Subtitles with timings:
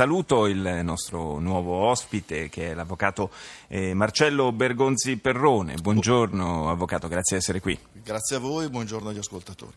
[0.00, 3.28] saluto il nostro nuovo ospite che è l'avvocato
[3.68, 5.74] eh, Marcello Bergonzi Perrone.
[5.74, 7.78] Buongiorno avvocato, grazie di essere qui.
[8.02, 9.74] Grazie a voi, buongiorno agli ascoltatori.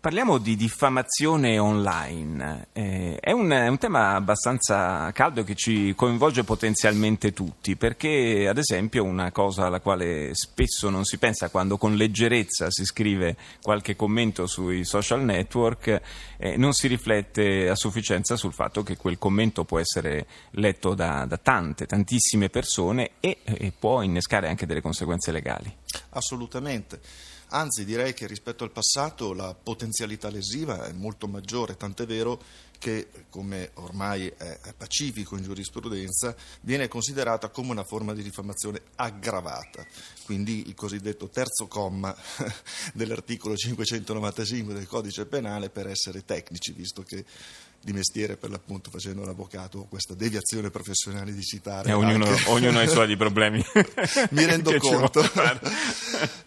[0.00, 2.66] Parliamo di diffamazione online.
[2.72, 8.58] Eh, è, un, è, un, tema abbastanza caldo che ci coinvolge potenzialmente tutti, perché ad
[8.58, 13.94] esempio una cosa alla quale spesso non si pensa quando con leggerezza si scrive qualche
[13.94, 16.00] commento sui social network,
[16.36, 21.24] eh, non si riflette a sufficienza sul fatto che quel commento può essere letto da,
[21.26, 25.72] da tante, tantissime persone e, e può innescare anche delle conseguenze legali.
[26.10, 27.00] Assolutamente.
[27.54, 32.40] Anzi, direi che rispetto al passato la potenzialità lesiva è molto maggiore, tant'è vero
[32.82, 39.86] che, come ormai è pacifico in giurisprudenza, viene considerata come una forma di diffamazione aggravata.
[40.24, 42.12] Quindi il cosiddetto terzo comma
[42.92, 47.24] dell'articolo 595 del codice penale per essere tecnici, visto che
[47.84, 51.90] di mestiere per l'appunto facendo l'avvocato questa deviazione professionale di citare.
[51.90, 53.62] E ognuno, ognuno ha i suoi problemi.
[54.30, 55.22] Mi rendo conto.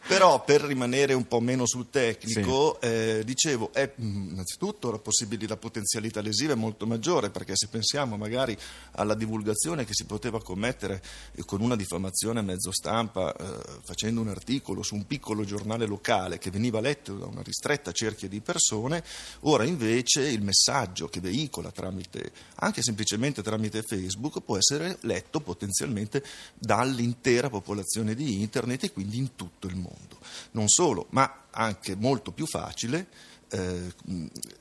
[0.07, 2.87] Però per rimanere un po' meno sul tecnico, sì.
[2.87, 4.99] eh, dicevo, è innanzitutto la
[5.47, 8.57] la potenzialità lesiva è molto maggiore, perché se pensiamo magari
[8.91, 11.01] alla divulgazione che si poteva commettere
[11.45, 16.37] con una diffamazione a mezzo stampa, eh, facendo un articolo su un piccolo giornale locale
[16.37, 19.03] che veniva letto da una ristretta cerchia di persone,
[19.41, 26.23] ora invece il messaggio che veicola tramite, anche semplicemente tramite Facebook, può essere letto potenzialmente
[26.53, 30.19] dall'intera popolazione di Internet e quindi in tutto il mondo.
[30.51, 33.07] Non solo, ma anche molto più facile
[33.49, 33.93] eh,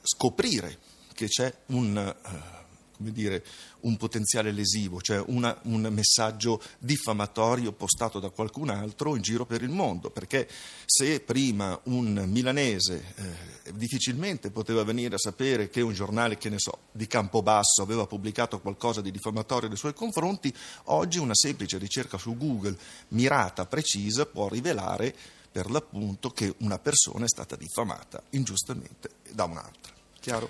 [0.03, 0.79] scoprire
[1.15, 1.97] che c'è un...
[1.97, 2.63] Eh,
[2.99, 3.45] dire,
[3.81, 9.63] un potenziale lesivo, cioè una, un messaggio diffamatorio postato da qualcun altro in giro per
[9.63, 10.49] il mondo, perché
[10.87, 16.59] se prima un milanese eh, difficilmente poteva venire a sapere che un giornale, che ne
[16.59, 22.17] so, di Campobasso aveva pubblicato qualcosa di diffamatorio nei suoi confronti, oggi una semplice ricerca
[22.17, 22.77] su Google,
[23.09, 25.15] mirata, precisa, può rivelare
[25.51, 29.93] per l'appunto che una persona è stata diffamata ingiustamente da un'altra.
[30.19, 30.49] Chiaro?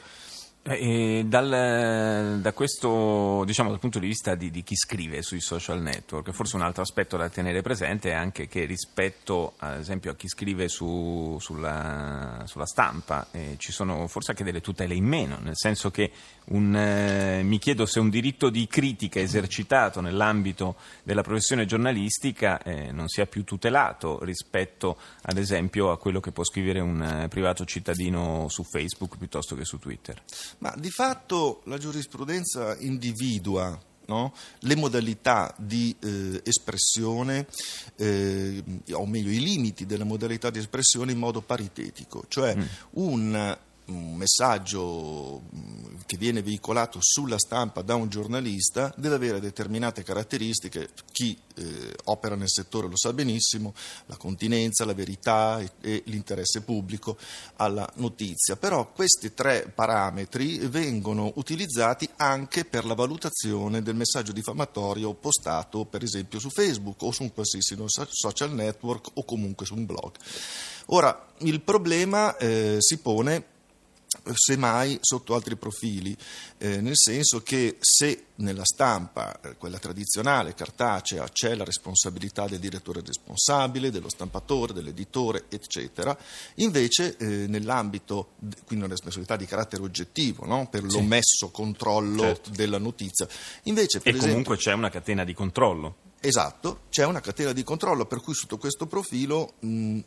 [0.66, 5.82] Eh, dal, da questo, diciamo, dal punto di vista di, di, chi scrive sui social
[5.82, 10.14] network, forse un altro aspetto da tenere presente è anche che rispetto, ad esempio, a
[10.14, 15.36] chi scrive su, sulla, sulla, stampa, eh, ci sono forse anche delle tutele in meno,
[15.38, 16.10] nel senso che
[16.46, 22.90] un, eh, mi chiedo se un diritto di critica esercitato nell'ambito della professione giornalistica eh,
[22.90, 27.66] non sia più tutelato rispetto, ad esempio, a quello che può scrivere un eh, privato
[27.66, 30.22] cittadino su Facebook piuttosto che su Twitter.
[30.58, 34.34] Ma di fatto la giurisprudenza individua No?
[34.58, 37.46] le modalità di eh, espressione,
[37.96, 38.62] eh,
[38.92, 42.62] o meglio i limiti della modalità di espressione in modo paritetico, cioè mm.
[42.96, 43.56] un
[43.86, 50.90] un messaggio mm, che viene veicolato sulla stampa da un giornalista deve avere determinate caratteristiche,
[51.12, 53.74] chi eh, opera nel settore lo sa benissimo,
[54.06, 57.16] la continenza, la verità e, e, l'interesse pubblico
[57.56, 65.14] alla notizia, però questi tre parametri vengono utilizzati anche per la valutazione del messaggio diffamatorio
[65.14, 67.76] postato per esempio su Facebook o su un qualsiasi
[68.08, 70.12] social network o comunque su un blog.
[70.86, 73.52] Ora, il problema eh, si pone
[74.32, 76.16] semmai sotto altri profili,
[76.58, 82.58] eh, nel senso che se nella stampa, eh, quella tradizionale, cartacea, c'è la responsabilità del
[82.58, 86.16] direttore responsabile, dello stampatore, dell'editore, eccetera,
[86.56, 88.32] invece eh, nell'ambito,
[88.66, 90.68] quindi una responsabilità di carattere oggettivo, no?
[90.68, 90.96] per sì.
[90.96, 92.50] l'omesso controllo certo.
[92.50, 93.28] della notizia.
[93.64, 95.96] Invece, e esempio, comunque c'è una catena di controllo.
[96.20, 100.00] Esatto, c'è una catena di controllo, per cui sotto questo profilo mh,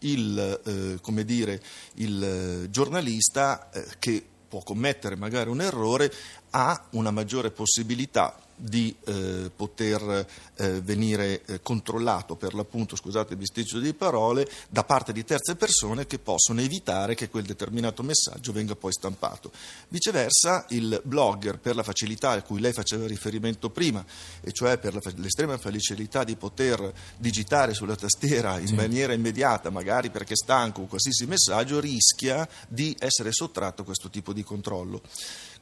[0.00, 1.62] il, eh, dire,
[1.94, 6.12] il eh, giornalista eh, che può commettere magari un errore
[6.50, 13.38] ha una maggiore possibilità di eh, poter eh, venire eh, controllato per l'appunto, scusate il
[13.38, 18.52] bisticcio di parole, da parte di terze persone che possono evitare che quel determinato messaggio
[18.52, 19.52] venga poi stampato.
[19.88, 24.04] Viceversa, il blogger, per la facilità a cui lei faceva riferimento prima,
[24.40, 28.74] e cioè per la, l'estrema facilità di poter digitare sulla tastiera in sì.
[28.74, 34.32] maniera immediata, magari perché è stanco qualsiasi messaggio, rischia di essere sottratto a questo tipo
[34.32, 35.02] di controllo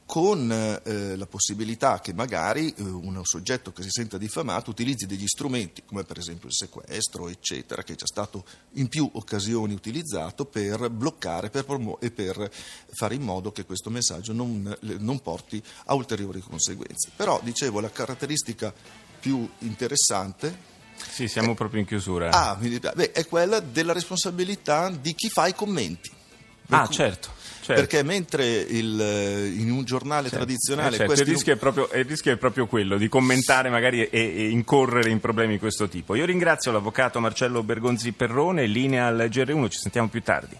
[0.05, 0.51] con
[0.83, 5.83] eh, la possibilità che magari eh, un soggetto che si senta diffamato utilizzi degli strumenti,
[5.83, 10.89] come per esempio il sequestro, eccetera, che è già stato in più occasioni utilizzato per
[10.89, 12.51] bloccare per promu- e per
[12.91, 17.09] fare in modo che questo messaggio non, non porti a ulteriori conseguenze.
[17.15, 18.73] Però, dicevo, la caratteristica
[19.19, 22.29] più interessante sì, siamo è, proprio in chiusura.
[22.29, 26.11] Ah, beh, è quella della responsabilità di chi fa i commenti.
[26.69, 27.34] Ah, certo.
[27.65, 27.81] Certo.
[27.81, 30.45] Perché mentre il, in un giornale certo.
[30.45, 30.93] tradizionale...
[30.93, 31.13] Eh certo.
[31.13, 35.19] il, rischio proprio, il, rischio è proprio, quello, di commentare magari e, e, incorrere in
[35.19, 36.13] problemi di questo tipo.
[36.13, 40.55] Io ringrazio l'avvocato Marcello Bergonzi Perrone, linea al GR1, ci sentiamo più tardi.